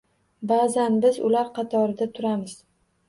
Ba'zan 0.51 0.97
biz 1.05 1.19
ular 1.29 1.53
qatorida 1.59 2.09
turamiz 2.17 2.57